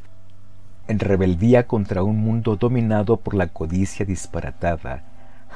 En 0.87 1.01
rebeldía 1.01 1.67
contra 1.67 2.05
un 2.05 2.19
mundo 2.19 2.55
dominado 2.55 3.17
por 3.17 3.35
la 3.35 3.49
codicia 3.49 4.07
disparatada, 4.07 5.03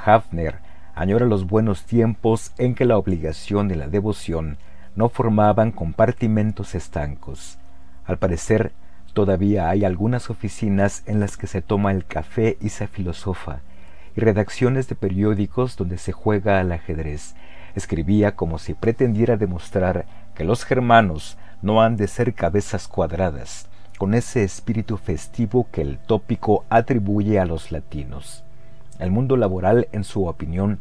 Hafner 0.04 0.56
añora 0.96 1.24
los 1.24 1.46
buenos 1.46 1.84
tiempos 1.84 2.50
en 2.58 2.74
que 2.74 2.84
la 2.84 2.98
obligación 2.98 3.70
y 3.70 3.76
la 3.76 3.86
devoción 3.86 4.58
no 4.96 5.08
formaban 5.08 5.70
compartimentos 5.70 6.74
estancos. 6.74 7.60
Al 8.04 8.18
parecer, 8.18 8.72
todavía 9.12 9.68
hay 9.68 9.84
algunas 9.84 10.30
oficinas 10.30 11.04
en 11.06 11.20
las 11.20 11.36
que 11.36 11.46
se 11.46 11.62
toma 11.62 11.92
el 11.92 12.04
café 12.04 12.58
y 12.60 12.70
se 12.70 12.88
filosofa, 12.88 13.60
y 14.16 14.20
redacciones 14.20 14.88
de 14.88 14.96
periódicos 14.96 15.76
donde 15.76 15.96
se 15.96 16.10
juega 16.10 16.58
al 16.58 16.72
ajedrez. 16.72 17.36
Escribía 17.74 18.36
como 18.36 18.58
si 18.58 18.74
pretendiera 18.74 19.36
demostrar 19.36 20.06
que 20.34 20.44
los 20.44 20.64
germanos 20.64 21.38
no 21.62 21.82
han 21.82 21.96
de 21.96 22.08
ser 22.08 22.34
cabezas 22.34 22.88
cuadradas, 22.88 23.68
con 23.98 24.14
ese 24.14 24.44
espíritu 24.44 24.96
festivo 24.96 25.68
que 25.72 25.82
el 25.82 25.98
tópico 25.98 26.64
atribuye 26.68 27.40
a 27.40 27.44
los 27.44 27.72
latinos. 27.72 28.44
El 28.98 29.10
mundo 29.10 29.36
laboral, 29.36 29.88
en 29.92 30.04
su 30.04 30.26
opinión, 30.26 30.80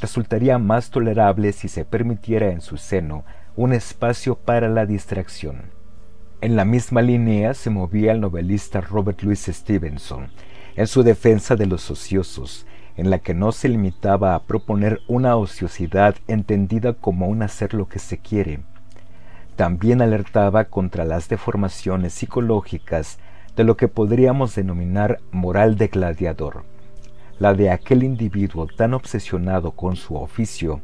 resultaría 0.00 0.58
más 0.58 0.90
tolerable 0.90 1.52
si 1.52 1.68
se 1.68 1.84
permitiera 1.84 2.50
en 2.50 2.60
su 2.60 2.76
seno 2.76 3.24
un 3.56 3.72
espacio 3.72 4.36
para 4.36 4.68
la 4.68 4.86
distracción. 4.86 5.62
En 6.40 6.56
la 6.56 6.64
misma 6.64 7.02
línea 7.02 7.54
se 7.54 7.70
movía 7.70 8.12
el 8.12 8.20
novelista 8.20 8.80
Robert 8.80 9.22
Louis 9.22 9.44
Stevenson, 9.46 10.28
en 10.74 10.86
su 10.86 11.02
defensa 11.02 11.54
de 11.54 11.66
los 11.66 11.90
ociosos, 11.90 12.66
en 12.96 13.10
la 13.10 13.18
que 13.18 13.34
no 13.34 13.52
se 13.52 13.68
limitaba 13.68 14.34
a 14.34 14.42
proponer 14.42 15.00
una 15.08 15.36
ociosidad 15.36 16.16
entendida 16.28 16.92
como 16.92 17.28
un 17.28 17.42
hacer 17.42 17.74
lo 17.74 17.88
que 17.88 17.98
se 17.98 18.18
quiere. 18.18 18.60
También 19.56 20.02
alertaba 20.02 20.64
contra 20.64 21.04
las 21.04 21.28
deformaciones 21.28 22.14
psicológicas 22.14 23.18
de 23.56 23.64
lo 23.64 23.76
que 23.76 23.88
podríamos 23.88 24.54
denominar 24.54 25.20
moral 25.30 25.76
de 25.76 25.88
gladiador, 25.88 26.64
la 27.38 27.54
de 27.54 27.70
aquel 27.70 28.02
individuo 28.02 28.66
tan 28.66 28.94
obsesionado 28.94 29.72
con 29.72 29.96
su 29.96 30.16
oficio 30.16 30.80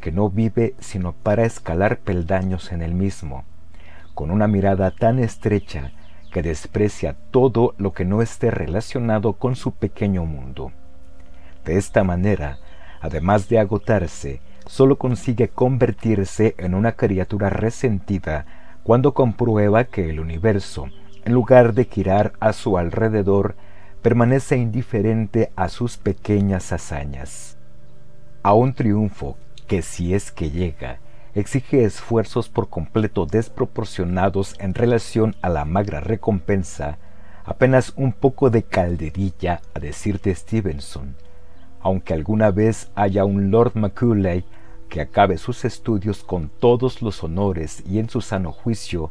que 0.00 0.12
no 0.12 0.30
vive 0.30 0.74
sino 0.78 1.12
para 1.12 1.44
escalar 1.44 1.98
peldaños 1.98 2.72
en 2.72 2.82
el 2.82 2.94
mismo, 2.94 3.44
con 4.14 4.30
una 4.30 4.48
mirada 4.48 4.90
tan 4.90 5.18
estrecha 5.18 5.92
que 6.32 6.42
desprecia 6.42 7.16
todo 7.30 7.74
lo 7.76 7.92
que 7.92 8.04
no 8.04 8.22
esté 8.22 8.50
relacionado 8.50 9.34
con 9.34 9.54
su 9.54 9.72
pequeño 9.72 10.24
mundo. 10.24 10.72
De 11.64 11.76
esta 11.76 12.02
manera, 12.04 12.58
además 13.00 13.48
de 13.48 13.58
agotarse, 13.58 14.40
sólo 14.66 14.96
consigue 14.96 15.48
convertirse 15.48 16.54
en 16.58 16.74
una 16.74 16.92
criatura 16.92 17.50
resentida 17.50 18.46
cuando 18.82 19.14
comprueba 19.14 19.84
que 19.84 20.10
el 20.10 20.18
universo, 20.18 20.88
en 21.24 21.32
lugar 21.32 21.74
de 21.74 21.84
girar 21.84 22.32
a 22.40 22.52
su 22.52 22.78
alrededor, 22.78 23.54
permanece 24.02 24.56
indiferente 24.56 25.52
a 25.54 25.68
sus 25.68 25.96
pequeñas 25.96 26.72
hazañas. 26.72 27.56
A 28.42 28.54
un 28.54 28.74
triunfo 28.74 29.36
que 29.68 29.82
si 29.82 30.14
es 30.14 30.32
que 30.32 30.50
llega, 30.50 30.98
exige 31.34 31.84
esfuerzos 31.84 32.48
por 32.48 32.68
completo 32.68 33.24
desproporcionados 33.24 34.56
en 34.58 34.74
relación 34.74 35.36
a 35.42 35.48
la 35.48 35.64
magra 35.64 36.00
recompensa, 36.00 36.98
apenas 37.44 37.92
un 37.96 38.12
poco 38.12 38.50
de 38.50 38.64
calderilla, 38.64 39.60
a 39.74 39.78
decir 39.78 40.20
de 40.20 40.34
Stevenson, 40.34 41.14
aunque 41.82 42.14
alguna 42.14 42.50
vez 42.50 42.90
haya 42.94 43.24
un 43.24 43.50
Lord 43.50 43.72
Macaulay 43.74 44.44
que 44.88 45.00
acabe 45.00 45.38
sus 45.38 45.64
estudios 45.64 46.22
con 46.22 46.48
todos 46.48 47.02
los 47.02 47.24
honores 47.24 47.82
y 47.88 47.98
en 47.98 48.08
su 48.08 48.20
sano 48.20 48.52
juicio, 48.52 49.10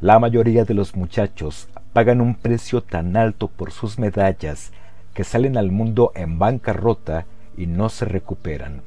la 0.00 0.18
mayoría 0.18 0.64
de 0.64 0.74
los 0.74 0.96
muchachos 0.96 1.68
pagan 1.92 2.20
un 2.20 2.34
precio 2.34 2.82
tan 2.82 3.16
alto 3.16 3.48
por 3.48 3.70
sus 3.70 3.98
medallas 3.98 4.72
que 5.14 5.24
salen 5.24 5.56
al 5.56 5.70
mundo 5.70 6.12
en 6.14 6.38
bancarrota 6.38 7.26
y 7.56 7.66
no 7.66 7.88
se 7.88 8.04
recuperan. 8.04 8.82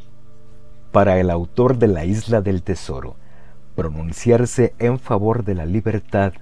Para 0.92 1.20
el 1.20 1.30
autor 1.30 1.78
de 1.78 1.88
La 1.88 2.06
Isla 2.06 2.42
del 2.42 2.64
Tesoro, 2.64 3.16
pronunciarse 3.76 4.74
en 4.80 5.00
favor 5.00 5.44
de 5.44 5.56
la 5.56 5.66
libertad, 5.66 6.34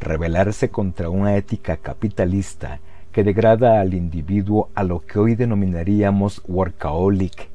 rebelarse 0.00 0.70
contra 0.70 1.10
una 1.10 1.36
ética 1.36 1.76
capitalista 1.76 2.80
que 3.16 3.24
degrada 3.24 3.80
al 3.80 3.94
individuo 3.94 4.68
a 4.74 4.84
lo 4.84 5.06
que 5.06 5.18
hoy 5.18 5.36
denominaríamos 5.36 6.42
workaholic, 6.46 7.48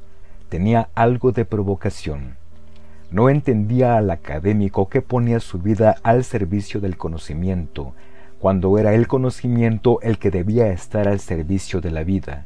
tenía 0.48 0.88
algo 0.96 1.30
de 1.30 1.44
provocación. 1.44 2.34
No 3.12 3.30
entendía 3.30 3.96
al 3.96 4.10
académico 4.10 4.88
que 4.88 5.02
ponía 5.02 5.38
su 5.38 5.60
vida 5.60 5.94
al 6.02 6.24
servicio 6.24 6.80
del 6.80 6.96
conocimiento, 6.96 7.94
cuando 8.40 8.76
era 8.76 8.92
el 8.94 9.06
conocimiento 9.06 10.00
el 10.02 10.18
que 10.18 10.32
debía 10.32 10.66
estar 10.72 11.06
al 11.06 11.20
servicio 11.20 11.80
de 11.80 11.92
la 11.92 12.02
vida, 12.02 12.44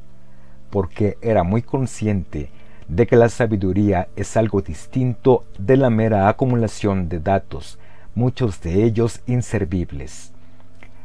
porque 0.68 1.16
era 1.22 1.42
muy 1.42 1.62
consciente 1.62 2.50
de 2.86 3.06
que 3.06 3.16
la 3.16 3.30
sabiduría 3.30 4.08
es 4.14 4.36
algo 4.36 4.60
distinto 4.60 5.46
de 5.58 5.78
la 5.78 5.88
mera 5.88 6.28
acumulación 6.28 7.08
de 7.08 7.20
datos, 7.20 7.78
muchos 8.14 8.60
de 8.60 8.84
ellos 8.84 9.22
inservibles. 9.26 10.34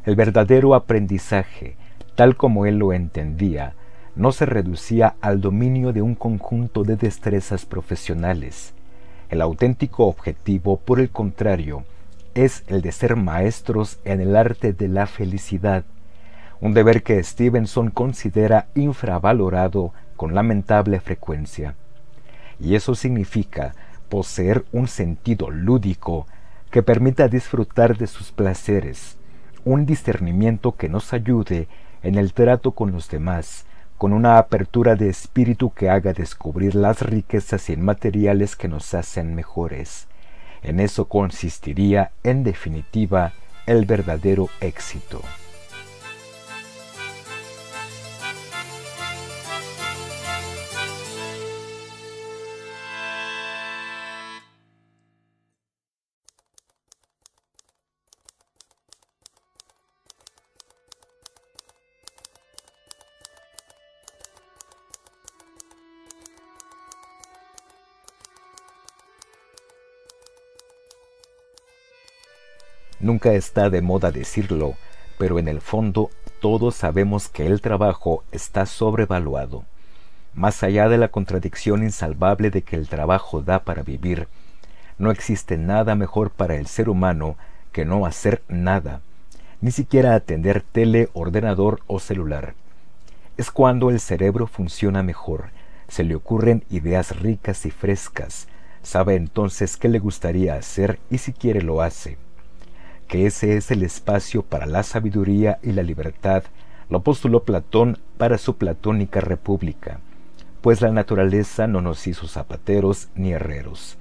El 0.03 0.17
verdadero 0.17 0.75
aprendizaje 0.75 1.77
tal 2.15 2.35
como 2.35 2.65
él 2.65 2.77
lo 2.77 2.93
entendía, 2.93 3.73
no 4.15 4.31
se 4.31 4.45
reducía 4.45 5.15
al 5.21 5.41
dominio 5.41 5.93
de 5.93 6.01
un 6.01 6.15
conjunto 6.15 6.83
de 6.83 6.97
destrezas 6.97 7.65
profesionales. 7.65 8.73
El 9.29 9.41
auténtico 9.41 10.07
objetivo, 10.07 10.77
por 10.77 10.99
el 10.99 11.09
contrario, 11.09 11.85
es 12.33 12.63
el 12.67 12.81
de 12.81 12.91
ser 12.91 13.15
maestros 13.15 13.99
en 14.03 14.19
el 14.21 14.35
arte 14.35 14.73
de 14.73 14.87
la 14.87 15.07
felicidad, 15.07 15.85
un 16.59 16.73
deber 16.73 17.03
que 17.03 17.21
Stevenson 17.23 17.89
considera 17.89 18.67
infravalorado 18.75 19.93
con 20.15 20.35
lamentable 20.35 20.99
frecuencia. 20.99 21.75
Y 22.59 22.75
eso 22.75 22.93
significa 22.93 23.73
poseer 24.09 24.65
un 24.71 24.87
sentido 24.87 25.49
lúdico 25.49 26.27
que 26.69 26.83
permita 26.83 27.27
disfrutar 27.27 27.97
de 27.97 28.07
sus 28.07 28.31
placeres, 28.31 29.17
un 29.65 29.85
discernimiento 29.85 30.75
que 30.75 30.89
nos 30.89 31.13
ayude 31.13 31.67
en 32.03 32.15
el 32.15 32.33
trato 32.33 32.71
con 32.71 32.91
los 32.91 33.09
demás, 33.09 33.65
con 33.97 34.13
una 34.13 34.37
apertura 34.37 34.95
de 34.95 35.09
espíritu 35.09 35.71
que 35.73 35.89
haga 35.89 36.13
descubrir 36.13 36.75
las 36.75 37.01
riquezas 37.01 37.69
inmateriales 37.69 38.55
que 38.55 38.67
nos 38.67 38.93
hacen 38.93 39.35
mejores. 39.35 40.07
En 40.63 40.79
eso 40.79 41.05
consistiría, 41.05 42.11
en 42.23 42.43
definitiva, 42.43 43.33
el 43.65 43.85
verdadero 43.85 44.49
éxito. 44.59 45.21
Nunca 73.11 73.33
está 73.33 73.69
de 73.69 73.81
moda 73.81 74.09
decirlo, 74.09 74.75
pero 75.17 75.37
en 75.37 75.49
el 75.49 75.59
fondo 75.59 76.11
todos 76.39 76.75
sabemos 76.75 77.27
que 77.27 77.45
el 77.45 77.59
trabajo 77.59 78.23
está 78.31 78.65
sobrevaluado. 78.65 79.65
Más 80.33 80.63
allá 80.63 80.87
de 80.87 80.97
la 80.97 81.09
contradicción 81.09 81.83
insalvable 81.83 82.51
de 82.51 82.61
que 82.61 82.77
el 82.77 82.87
trabajo 82.87 83.41
da 83.41 83.65
para 83.65 83.83
vivir, 83.83 84.29
no 84.97 85.11
existe 85.11 85.57
nada 85.57 85.93
mejor 85.93 86.29
para 86.29 86.55
el 86.55 86.67
ser 86.67 86.87
humano 86.87 87.35
que 87.73 87.83
no 87.83 88.05
hacer 88.05 88.43
nada, 88.47 89.01
ni 89.59 89.71
siquiera 89.71 90.15
atender 90.15 90.61
tele, 90.61 91.09
ordenador 91.11 91.81
o 91.87 91.99
celular. 91.99 92.53
Es 93.35 93.51
cuando 93.51 93.89
el 93.89 93.99
cerebro 93.99 94.47
funciona 94.47 95.03
mejor, 95.03 95.49
se 95.89 96.05
le 96.05 96.15
ocurren 96.15 96.63
ideas 96.69 97.19
ricas 97.19 97.65
y 97.65 97.71
frescas, 97.71 98.47
sabe 98.83 99.15
entonces 99.15 99.75
qué 99.75 99.89
le 99.89 99.99
gustaría 99.99 100.55
hacer 100.55 101.01
y 101.09 101.17
si 101.17 101.33
quiere 101.33 101.61
lo 101.61 101.81
hace 101.81 102.17
que 103.11 103.25
ese 103.25 103.57
es 103.57 103.71
el 103.71 103.83
espacio 103.83 104.41
para 104.41 104.65
la 104.65 104.83
sabiduría 104.83 105.59
y 105.61 105.73
la 105.73 105.83
libertad, 105.83 106.43
lo 106.89 107.01
postuló 107.01 107.43
Platón 107.43 107.97
para 108.17 108.37
su 108.37 108.55
platónica 108.55 109.19
república, 109.19 109.99
pues 110.61 110.79
la 110.79 110.91
naturaleza 110.91 111.67
no 111.67 111.81
nos 111.81 112.07
hizo 112.07 112.25
zapateros 112.29 113.09
ni 113.13 113.33
herreros. 113.33 113.97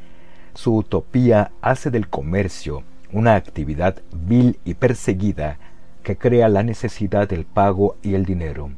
Su 0.54 0.76
utopía 0.76 1.50
hace 1.60 1.90
del 1.90 2.06
comercio 2.06 2.84
una 3.10 3.34
actividad 3.34 3.96
vil 4.12 4.60
y 4.64 4.74
perseguida 4.74 5.58
que 6.04 6.16
crea 6.16 6.48
la 6.48 6.62
necesidad 6.62 7.28
del 7.28 7.46
pago 7.46 7.96
y 8.04 8.14
el 8.14 8.24
dinero. 8.24 8.70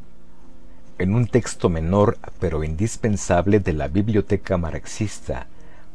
En 0.97 1.15
un 1.15 1.27
texto 1.27 1.69
menor 1.69 2.17
pero 2.41 2.65
indispensable 2.65 3.61
de 3.61 3.75
la 3.75 3.89
biblioteca 3.89 4.57
marxista, 4.57 5.47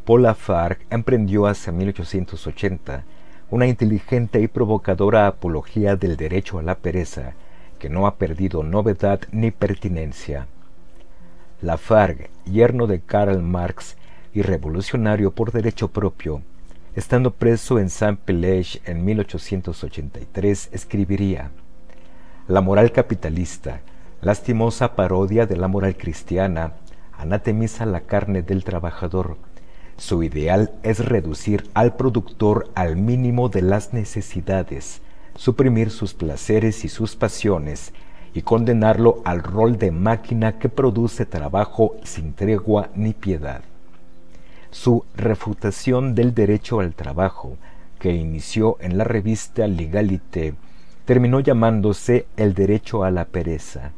Paul 0.06 0.22
Lafargue 0.22 0.86
emprendió 0.92 1.48
hacia 1.48 1.74
1880 1.74 3.04
una 3.50 3.66
inteligente 3.68 4.42
y 4.42 4.48
provocadora 4.48 5.28
apología 5.28 5.96
del 5.96 6.18
derecho 6.18 6.60
a 6.60 6.64
la 6.64 6.76
pereza 6.76 7.34
que 7.80 7.90
no 7.90 8.08
ha 8.08 8.16
perdido 8.16 8.64
novedad 8.64 9.22
ni 9.32 9.52
pertinencia. 9.52 10.48
Lafargue, 11.62 12.30
yerno 12.46 12.88
de 12.88 13.00
Karl 13.00 13.42
Marx 13.42 13.96
y 14.34 14.42
revolucionario 14.42 15.32
por 15.32 15.52
derecho 15.52 15.88
propio, 15.88 16.42
estando 16.96 17.32
preso 17.32 17.80
en 17.80 17.90
Saint-Pelage 17.90 18.82
en 18.86 19.06
1883, 19.06 20.70
escribiría: 20.72 21.52
La 22.48 22.62
moral 22.62 22.92
capitalista, 22.92 23.82
lastimosa 24.22 24.96
parodia 24.96 25.46
de 25.46 25.56
la 25.56 25.68
moral 25.68 25.96
cristiana, 25.96 26.74
anatemiza 27.18 27.86
la 27.86 28.02
carne 28.02 28.42
del 28.42 28.64
trabajador. 28.64 29.38
Su 29.98 30.22
ideal 30.22 30.72
es 30.84 31.04
reducir 31.04 31.70
al 31.74 31.96
productor 31.96 32.70
al 32.76 32.98
mínimo 32.98 33.50
de 33.50 33.64
las 33.64 33.94
necesidades, 33.94 35.02
suprimir 35.36 35.90
sus 35.90 36.14
placeres 36.14 36.86
y 36.86 36.88
sus 36.88 37.16
pasiones 37.16 37.94
y 38.34 38.44
condenarlo 38.44 39.22
al 39.26 39.42
rol 39.42 39.80
de 39.80 39.90
máquina 39.90 40.60
que 40.60 40.70
produce 40.70 41.26
trabajo 41.26 41.96
sin 42.04 42.34
tregua 42.34 42.90
ni 42.94 43.14
piedad. 43.14 43.62
Su 44.70 45.04
refutación 45.16 46.14
del 46.14 46.36
derecho 46.36 46.80
al 46.80 46.94
trabajo, 46.94 47.58
que 48.00 48.14
inició 48.14 48.78
en 48.80 49.00
la 49.00 49.04
revista 49.04 49.66
Legalité, 49.66 50.54
terminó 51.06 51.40
llamándose 51.40 52.28
El 52.38 52.54
derecho 52.54 53.04
a 53.04 53.10
la 53.10 53.26
pereza. 53.26 53.92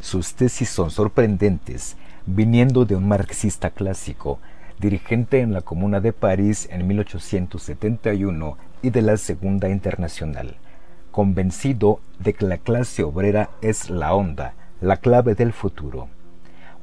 Sus 0.00 0.34
tesis 0.34 0.68
son 0.68 0.90
sorprendentes, 0.90 1.96
viniendo 2.26 2.84
de 2.84 2.96
un 2.96 3.06
marxista 3.06 3.70
clásico, 3.70 4.40
dirigente 4.82 5.40
en 5.40 5.52
la 5.52 5.62
Comuna 5.62 6.00
de 6.00 6.12
París 6.12 6.68
en 6.70 6.86
1871 6.88 8.58
y 8.82 8.90
de 8.90 9.00
la 9.00 9.16
Segunda 9.16 9.68
Internacional, 9.68 10.56
convencido 11.12 12.00
de 12.18 12.34
que 12.34 12.46
la 12.46 12.58
clase 12.58 13.04
obrera 13.04 13.50
es 13.62 13.90
la 13.90 14.12
onda, 14.12 14.54
la 14.80 14.96
clave 14.96 15.36
del 15.36 15.52
futuro. 15.52 16.08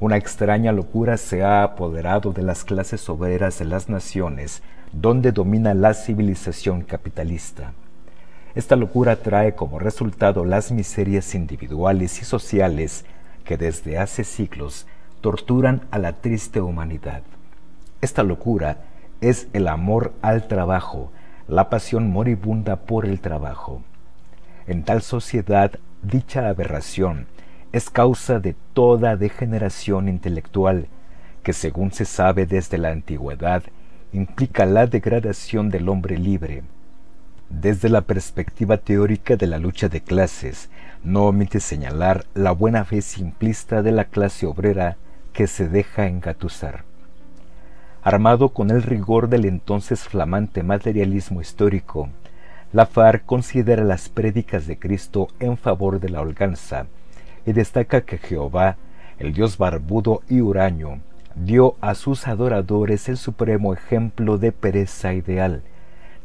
Una 0.00 0.16
extraña 0.16 0.72
locura 0.72 1.18
se 1.18 1.44
ha 1.44 1.62
apoderado 1.62 2.32
de 2.32 2.42
las 2.42 2.64
clases 2.64 3.06
obreras 3.10 3.58
de 3.58 3.66
las 3.66 3.90
naciones 3.90 4.62
donde 4.92 5.30
domina 5.30 5.74
la 5.74 5.92
civilización 5.92 6.80
capitalista. 6.80 7.74
Esta 8.54 8.76
locura 8.76 9.16
trae 9.16 9.54
como 9.54 9.78
resultado 9.78 10.46
las 10.46 10.72
miserias 10.72 11.34
individuales 11.34 12.22
y 12.22 12.24
sociales 12.24 13.04
que 13.44 13.58
desde 13.58 13.98
hace 13.98 14.24
siglos 14.24 14.86
torturan 15.20 15.82
a 15.90 15.98
la 15.98 16.14
triste 16.14 16.62
humanidad. 16.62 17.22
Esta 18.00 18.22
locura 18.22 18.78
es 19.20 19.48
el 19.52 19.68
amor 19.68 20.14
al 20.22 20.48
trabajo, 20.48 21.12
la 21.48 21.68
pasión 21.68 22.08
moribunda 22.08 22.76
por 22.76 23.04
el 23.04 23.20
trabajo. 23.20 23.82
En 24.66 24.84
tal 24.84 25.02
sociedad, 25.02 25.72
dicha 26.02 26.48
aberración 26.48 27.26
es 27.72 27.90
causa 27.90 28.40
de 28.40 28.56
toda 28.72 29.16
degeneración 29.16 30.08
intelectual 30.08 30.88
que, 31.42 31.52
según 31.52 31.92
se 31.92 32.06
sabe 32.06 32.46
desde 32.46 32.78
la 32.78 32.90
antigüedad, 32.90 33.64
implica 34.14 34.64
la 34.64 34.86
degradación 34.86 35.68
del 35.68 35.90
hombre 35.90 36.16
libre. 36.16 36.62
Desde 37.50 37.90
la 37.90 38.00
perspectiva 38.00 38.78
teórica 38.78 39.36
de 39.36 39.46
la 39.46 39.58
lucha 39.58 39.90
de 39.90 40.00
clases, 40.00 40.70
no 41.04 41.26
omite 41.26 41.60
señalar 41.60 42.24
la 42.32 42.52
buena 42.52 42.86
fe 42.86 43.02
simplista 43.02 43.82
de 43.82 43.92
la 43.92 44.06
clase 44.06 44.46
obrera 44.46 44.96
que 45.34 45.46
se 45.46 45.68
deja 45.68 46.06
engatusar 46.06 46.89
armado 48.02 48.50
con 48.50 48.70
el 48.70 48.82
rigor 48.82 49.28
del 49.28 49.44
entonces 49.44 50.00
flamante 50.04 50.62
materialismo 50.62 51.40
histórico, 51.40 52.08
Lafar 52.72 53.22
considera 53.22 53.82
las 53.82 54.08
prédicas 54.08 54.66
de 54.66 54.78
Cristo 54.78 55.28
en 55.40 55.56
favor 55.56 55.98
de 55.98 56.08
la 56.08 56.20
holganza 56.20 56.86
y 57.44 57.52
destaca 57.52 58.02
que 58.02 58.18
Jehová, 58.18 58.76
el 59.18 59.32
Dios 59.32 59.58
barbudo 59.58 60.22
y 60.28 60.40
huraño, 60.40 61.00
dio 61.34 61.74
a 61.80 61.94
sus 61.94 62.28
adoradores 62.28 63.08
el 63.08 63.16
supremo 63.16 63.72
ejemplo 63.72 64.38
de 64.38 64.52
pereza 64.52 65.14
ideal. 65.14 65.62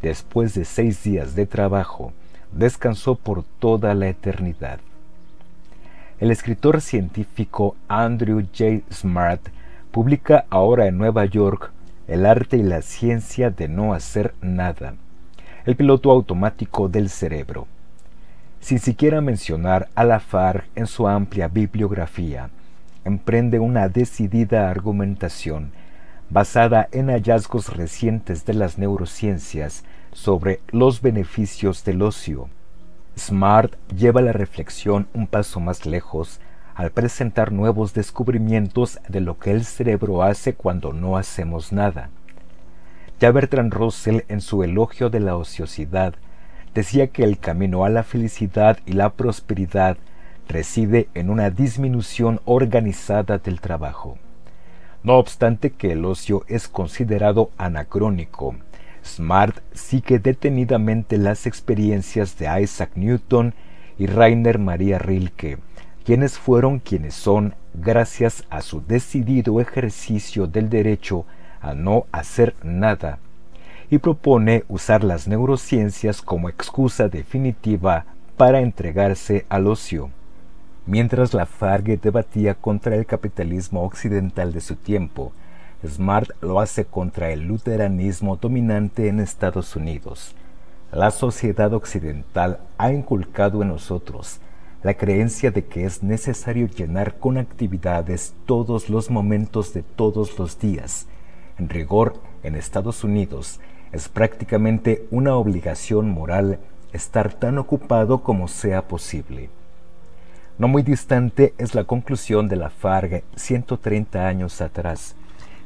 Después 0.02 0.54
de 0.54 0.66
seis 0.66 1.04
días 1.04 1.36
de 1.36 1.48
trabajo, 1.48 2.14
descansó 2.52 3.16
por 3.16 3.44
toda 3.60 3.96
la 3.96 4.08
eternidad. 4.08 4.80
El 6.20 6.32
escritor 6.32 6.80
científico 6.80 7.76
Andrew 7.88 8.42
J. 8.42 8.82
Smart 8.94 9.42
publica 9.96 10.44
ahora 10.50 10.88
en 10.88 10.98
Nueva 10.98 11.24
York 11.24 11.72
El 12.06 12.26
arte 12.26 12.58
y 12.58 12.64
la 12.64 12.82
ciencia 12.82 13.50
de 13.50 13.70
no 13.70 13.94
hacer 13.94 14.34
nada, 14.42 14.96
el 15.66 15.78
piloto 15.78 16.12
automático 16.12 16.90
del 16.90 17.08
cerebro. 17.08 17.66
Sin 18.60 18.80
siquiera 18.80 19.22
mencionar 19.22 19.88
a 19.96 20.04
Lafargue 20.04 20.68
en 20.76 20.88
su 20.88 21.08
amplia 21.08 21.48
bibliografía, 21.48 22.50
emprende 23.06 23.60
una 23.60 23.88
decidida 23.88 24.70
argumentación 24.70 25.72
basada 26.30 26.90
en 26.92 27.08
hallazgos 27.08 27.74
recientes 27.74 28.44
de 28.44 28.54
las 28.54 28.78
neurociencias 28.78 29.86
sobre 30.12 30.60
los 30.72 31.02
beneficios 31.02 31.86
del 31.86 32.02
ocio. 32.02 32.50
Smart 33.18 33.76
lleva 33.96 34.22
la 34.22 34.34
reflexión 34.34 35.08
un 35.14 35.26
paso 35.26 35.62
más 35.62 35.86
lejos 35.86 36.42
al 36.76 36.92
presentar 36.92 37.52
nuevos 37.52 37.94
descubrimientos 37.94 39.00
de 39.08 39.22
lo 39.22 39.40
que 39.40 39.52
el 39.52 39.66
cerebro 39.66 40.22
hace 40.24 40.54
cuando 40.54 40.94
no 40.94 41.18
hacemos 41.18 41.72
nada. 41.72 42.10
Ya 43.20 43.32
Bertrand 43.32 43.74
Russell 43.74 44.22
en 44.28 44.42
su 44.42 44.64
elogio 44.64 45.10
de 45.10 45.22
la 45.22 45.38
ociosidad 45.38 46.14
decía 46.74 47.08
que 47.08 47.24
el 47.24 47.40
camino 47.40 47.86
a 47.86 47.90
la 47.90 48.04
felicidad 48.04 48.78
y 48.86 48.94
la 48.94 49.10
prosperidad 49.10 49.98
reside 50.48 51.08
en 51.14 51.30
una 51.30 51.50
disminución 51.50 52.42
organizada 52.46 53.38
del 53.38 53.62
trabajo. 53.62 54.18
No 55.02 55.16
obstante 55.16 55.72
que 55.72 55.94
el 55.94 56.04
ocio 56.04 56.44
es 56.48 56.68
considerado 56.68 57.52
anacrónico, 57.58 58.56
Smart 59.06 59.60
sigue 59.72 60.20
detenidamente 60.20 61.18
las 61.18 61.46
experiencias 61.46 62.38
de 62.38 62.62
Isaac 62.62 62.92
Newton 62.96 63.54
y 63.98 64.08
Rainer 64.08 64.58
Maria 64.58 64.98
Rilke, 64.98 65.60
quienes 66.06 66.38
fueron 66.38 66.78
quienes 66.78 67.15
son 67.15 67.56
gracias 67.74 68.46
a 68.52 68.62
su 68.62 68.82
decidido 68.86 69.60
ejercicio 69.60 70.46
del 70.46 70.70
derecho 70.70 71.26
a 71.62 71.74
no 71.74 72.06
hacer 72.12 72.56
nada, 72.63 73.18
y 73.89 73.98
propone 73.98 74.65
usar 74.68 75.04
las 75.04 75.28
neurociencias 75.28 76.22
como 76.22 76.48
excusa 76.48 77.10
definitiva 77.10 78.06
para 78.38 78.62
entregarse 78.62 79.46
al 79.50 79.65
ocio. 79.65 80.12
Mientras 80.86 81.34
Lafargue 81.34 81.98
debatía 81.98 82.54
contra 82.54 82.96
el 82.96 83.08
capitalismo 83.08 83.84
occidental 83.84 84.54
de 84.54 84.62
su 84.62 84.76
tiempo, 84.76 85.32
Smart 85.84 86.30
lo 86.41 86.60
hace 86.60 86.86
contra 86.86 87.32
el 87.32 87.48
luteranismo 87.48 88.36
dominante 88.38 89.08
en 89.08 89.20
Estados 89.20 89.76
Unidos. 89.76 90.36
La 90.91 91.10
sociedad 91.10 91.74
occidental 91.74 92.60
ha 92.78 92.91
inculcado 92.91 93.63
en 93.63 93.70
nosotros 93.70 94.39
la 94.86 94.93
creencia 94.93 95.50
de 95.50 95.65
que 95.65 95.84
es 95.84 96.04
necesario 96.04 96.67
llenar 96.67 97.15
con 97.17 97.39
actividades 97.39 98.36
todos 98.45 98.88
los 98.88 99.10
momentos 99.10 99.74
de 99.74 99.82
todos 99.82 100.38
los 100.38 100.60
días. 100.60 101.08
En 101.58 101.69
rigor, 101.69 102.21
en 102.43 102.54
Estados 102.54 103.04
Unidos 103.04 103.60
es 103.91 104.10
prácticamente 104.10 105.08
una 105.10 105.38
obligación 105.38 106.12
moral 106.12 106.60
estar 106.93 107.34
tan 107.34 107.58
ocupado 107.58 108.21
como 108.21 108.48
sea 108.48 108.88
posible. 108.88 109.50
No 110.60 110.67
muy 110.67 110.84
distante 110.84 111.56
es 111.58 111.74
la 111.74 111.86
conclusión 111.86 112.48
de 112.48 112.58
la 112.58 112.69
FARG 112.69 113.24
130 113.36 114.28
años 114.28 114.62
atrás, 114.62 115.15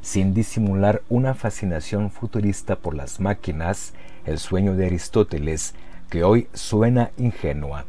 sin 0.00 0.32
disimular 0.32 1.02
una 1.10 1.34
fascinación 1.34 2.10
futurista 2.10 2.74
por 2.76 2.94
las 2.94 3.20
máquinas, 3.20 3.92
el 4.24 4.38
sueño 4.38 4.76
de 4.76 4.86
Aristóteles, 4.86 5.74
que 6.08 6.24
hoy 6.24 6.48
suena 6.54 7.10
ingenua 7.18 7.84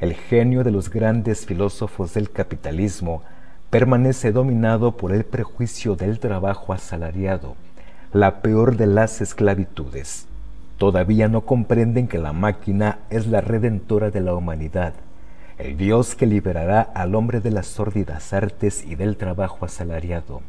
el 0.00 0.14
genio 0.14 0.62
de 0.62 0.70
los 0.70 0.90
grandes 0.90 1.46
filósofos 1.46 2.12
del 2.12 2.30
capitalismo 2.30 3.22
permanece 3.70 4.30
dominado 4.30 4.96
por 4.96 5.12
el 5.12 5.24
prejuicio 5.24 5.96
del 5.96 6.18
trabajo 6.18 6.72
asalariado, 6.72 7.56
la 8.12 8.42
peor 8.42 8.76
de 8.76 8.86
las 8.86 9.20
esclavitudes. 9.20 10.26
Todavía 10.76 11.28
no 11.28 11.40
comprenden 11.42 12.08
que 12.08 12.18
la 12.18 12.34
máquina 12.34 12.98
es 13.08 13.26
la 13.26 13.40
redentora 13.40 14.10
de 14.10 14.20
la 14.20 14.34
humanidad, 14.34 14.92
el 15.56 15.78
Dios 15.78 16.14
que 16.14 16.26
liberará 16.26 16.82
al 16.82 17.14
hombre 17.14 17.40
de 17.40 17.50
las 17.50 17.66
sórdidas 17.66 18.34
artes 18.34 18.84
y 18.84 18.94
del 18.94 19.16
trabajo 19.16 19.64
asalariado. 19.64 20.42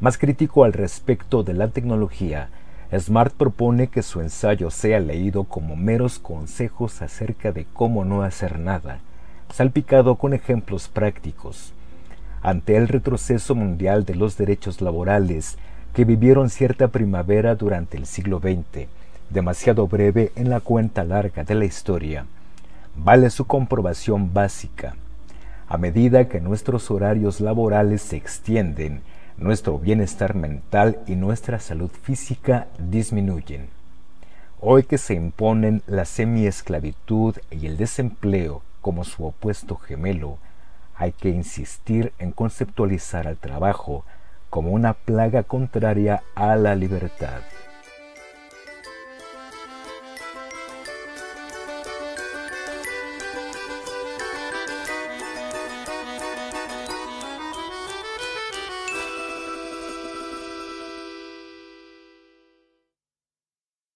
Más 0.00 0.18
crítico 0.18 0.64
al 0.64 0.72
respecto 0.72 1.44
de 1.44 1.54
la 1.54 1.68
tecnología 1.68 2.50
Smart 2.96 3.34
propone 3.34 3.88
que 3.88 4.02
su 4.02 4.22
ensayo 4.22 4.70
sea 4.70 4.98
leído 4.98 5.44
como 5.44 5.76
meros 5.76 6.18
consejos 6.18 7.02
acerca 7.02 7.52
de 7.52 7.66
cómo 7.74 8.06
no 8.06 8.22
hacer 8.22 8.58
nada, 8.58 9.00
salpicado 9.52 10.14
con 10.14 10.32
ejemplos 10.32 10.88
prácticos. 10.88 11.74
Ante 12.40 12.76
el 12.76 12.88
retroceso 12.88 13.54
mundial 13.54 14.06
de 14.06 14.14
los 14.14 14.38
derechos 14.38 14.80
laborales 14.80 15.58
que 15.92 16.06
vivieron 16.06 16.48
cierta 16.48 16.88
primavera 16.88 17.56
durante 17.56 17.98
el 17.98 18.06
siglo 18.06 18.38
XX, 18.38 18.88
demasiado 19.28 19.86
breve 19.86 20.32
en 20.34 20.48
la 20.48 20.60
cuenta 20.60 21.04
larga 21.04 21.44
de 21.44 21.54
la 21.56 21.66
historia, 21.66 22.24
vale 22.96 23.28
su 23.28 23.46
comprobación 23.46 24.32
básica. 24.32 24.96
A 25.68 25.76
medida 25.76 26.28
que 26.28 26.40
nuestros 26.40 26.90
horarios 26.90 27.42
laborales 27.42 28.00
se 28.00 28.16
extienden, 28.16 29.02
nuestro 29.38 29.78
bienestar 29.78 30.34
mental 30.34 30.98
y 31.06 31.14
nuestra 31.14 31.60
salud 31.60 31.90
física 31.90 32.66
disminuyen. 32.78 33.68
Hoy 34.60 34.82
que 34.82 34.98
se 34.98 35.14
imponen 35.14 35.82
la 35.86 36.04
semiesclavitud 36.04 37.36
y 37.50 37.66
el 37.66 37.76
desempleo 37.76 38.62
como 38.80 39.04
su 39.04 39.24
opuesto 39.24 39.76
gemelo, 39.76 40.38
hay 40.96 41.12
que 41.12 41.28
insistir 41.28 42.12
en 42.18 42.32
conceptualizar 42.32 43.28
al 43.28 43.36
trabajo 43.36 44.04
como 44.50 44.70
una 44.70 44.94
plaga 44.94 45.44
contraria 45.44 46.22
a 46.34 46.56
la 46.56 46.74
libertad. 46.74 47.42